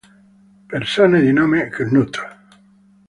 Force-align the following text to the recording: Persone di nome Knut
Persone 0.67 1.21
di 1.21 1.31
nome 1.31 1.67
Knut 1.69 2.17